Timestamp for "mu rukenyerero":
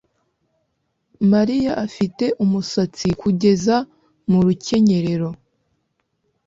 4.31-5.29